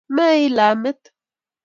meila 0.15 0.67
met 0.85 1.01